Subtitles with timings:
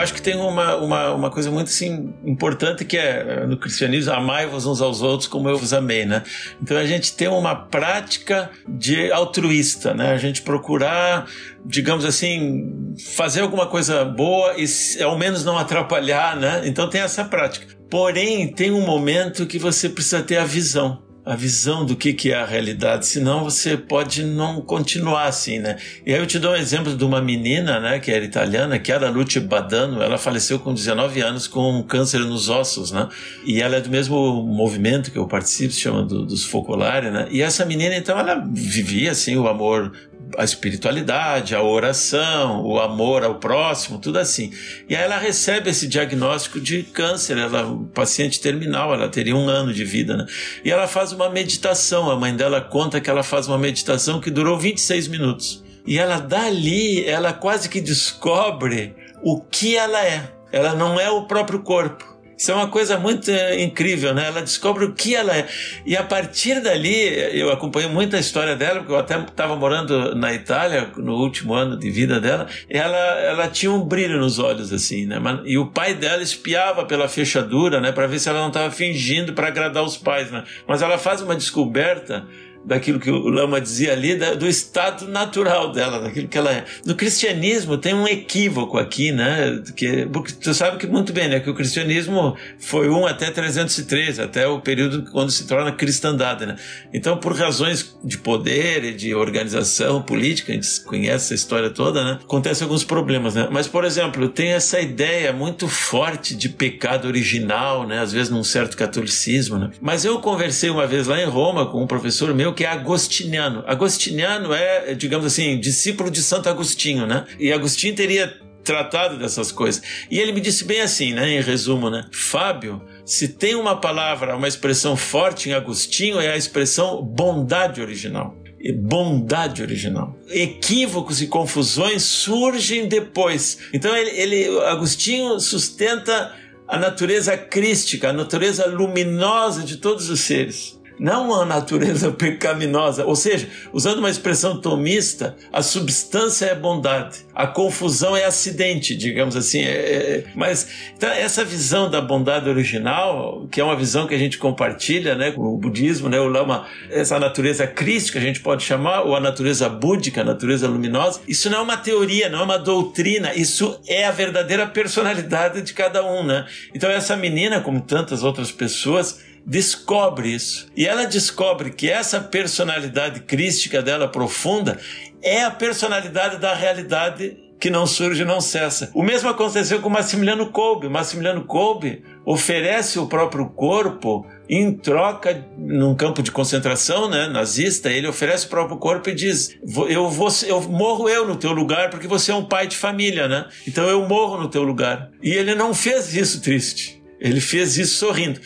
[0.00, 4.66] acho que tem uma, uma, uma coisa muito assim, importante que é no cristianismo, amai-vos
[4.66, 6.22] uns aos outros como eu vos amei, né?
[6.62, 10.12] Então a gente tem uma prática de altruísta, né?
[10.12, 11.26] A gente procurar,
[11.64, 14.66] digamos assim, fazer alguma coisa boa e
[15.02, 16.62] ao menos não atrapalhar, né?
[16.64, 17.66] Então tem essa prática.
[17.88, 22.32] Porém, tem um momento que você precisa ter a visão a visão do que, que
[22.32, 25.76] é a realidade, senão você pode não continuar assim, né?
[26.04, 28.90] E aí eu te dou um exemplo de uma menina, né, que era italiana, que
[28.90, 33.08] era Luce Badano, ela faleceu com 19 anos com um câncer nos ossos, né?
[33.46, 37.28] E ela é do mesmo movimento que eu participo, se chama do, dos Focolari, né?
[37.30, 39.92] E essa menina, então, ela vivia, assim, o amor
[40.36, 44.52] a espiritualidade, a oração, o amor ao próximo, tudo assim.
[44.88, 49.72] E aí ela recebe esse diagnóstico de câncer, ela paciente terminal, ela teria um ano
[49.72, 50.26] de vida, né?
[50.64, 54.30] E ela faz uma meditação, a mãe dela conta que ela faz uma meditação que
[54.30, 55.64] durou 26 minutos.
[55.86, 60.30] E ela dali, ela quase que descobre o que ela é.
[60.52, 62.09] Ela não é o próprio corpo
[62.40, 64.28] isso é uma coisa muito eh, incrível, né?
[64.28, 65.46] Ela descobre o que ela é.
[65.84, 70.14] E a partir dali, eu acompanho muito a história dela, porque eu até estava morando
[70.14, 72.48] na Itália no último ano de vida dela.
[72.70, 75.20] ela, ela tinha um brilho nos olhos, assim, né?
[75.44, 77.92] E o pai dela espiava pela fechadura, né?
[77.92, 80.42] Para ver se ela não estava fingindo para agradar os pais, né?
[80.66, 82.24] Mas ela faz uma descoberta
[82.64, 86.64] daquilo que o Lama dizia ali, do estado natural dela, daquilo que ela é.
[86.84, 89.62] No cristianismo tem um equívoco aqui, né?
[89.74, 91.40] Que, porque tu sabe que muito bem, né?
[91.40, 96.56] Que o cristianismo foi um até 313, até o período quando se torna cristandade, né?
[96.92, 102.04] Então, por razões de poder e de organização política, a gente conhece essa história toda,
[102.04, 102.18] né?
[102.22, 103.48] Acontecem alguns problemas, né?
[103.50, 108.00] Mas, por exemplo, tem essa ideia muito forte de pecado original, né?
[108.00, 109.70] Às vezes num certo catolicismo, né?
[109.80, 113.64] Mas eu conversei uma vez lá em Roma com um professor meu que é agostiniano.
[113.66, 117.24] Agostiniano é, digamos assim, discípulo de Santo Agostinho, né?
[117.38, 119.82] E Agostinho teria tratado dessas coisas.
[120.10, 122.06] E ele me disse bem assim, né, em resumo, né?
[122.12, 128.36] Fábio, se tem uma palavra, uma expressão forte em Agostinho, é a expressão bondade original.
[128.76, 130.14] Bondade original.
[130.28, 133.58] Equívocos e confusões surgem depois.
[133.72, 136.34] Então ele, ele Agostinho sustenta
[136.68, 143.06] a natureza crística, a natureza luminosa de todos os seres não a natureza pecaminosa.
[143.06, 149.34] Ou seja, usando uma expressão tomista, a substância é bondade, a confusão é acidente, digamos
[149.34, 149.62] assim.
[149.62, 154.18] É, é, mas então, essa visão da bondade original, que é uma visão que a
[154.18, 158.62] gente compartilha né, com o budismo, né, o Lama, essa natureza crística a gente pode
[158.62, 162.42] chamar, ou a natureza búdica, a natureza luminosa, isso não é uma teoria, não é
[162.42, 166.22] uma doutrina, isso é a verdadeira personalidade de cada um.
[166.22, 166.44] Né?
[166.74, 170.68] Então, essa menina, como tantas outras pessoas, descobre isso.
[170.76, 174.78] E ela descobre que essa personalidade crística dela profunda
[175.22, 178.90] é a personalidade da realidade que não surge e não cessa.
[178.94, 180.88] O mesmo aconteceu com Massimiliano Kolbe.
[180.88, 188.08] Massimiliano Kolbe oferece o próprio corpo em troca num campo de concentração, né, nazista, ele
[188.08, 189.56] oferece o próprio corpo e diz:
[189.88, 193.28] "Eu vou eu morro eu no teu lugar porque você é um pai de família,
[193.28, 193.46] né?
[193.68, 195.10] Então eu morro no teu lugar".
[195.22, 197.00] E ele não fez isso triste.
[197.20, 198.40] Ele fez isso sorrindo.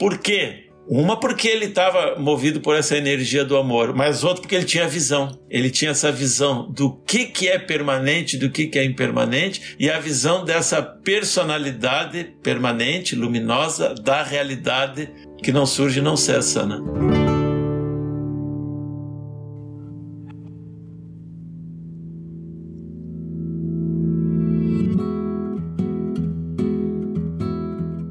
[0.00, 0.70] Por quê?
[0.88, 4.88] Uma porque ele estava movido por essa energia do amor, mas outra porque ele tinha
[4.88, 5.38] visão.
[5.48, 9.90] Ele tinha essa visão do que, que é permanente, do que, que é impermanente, e
[9.90, 15.08] a visão dessa personalidade permanente, luminosa, da realidade
[15.44, 16.64] que não surge e não cessa.
[16.66, 17.29] Né?